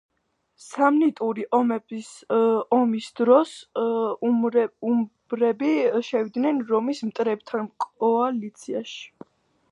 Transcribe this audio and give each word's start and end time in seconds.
სამნიტური 0.67 1.43
ომების 1.57 2.07
ომის 2.77 3.09
დროს 3.19 3.51
უმბრები 4.31 5.73
შევიდნენ 6.07 6.63
რომის 6.71 7.03
მტრებთან 7.11 7.69
კოალიციაში. 7.85 9.29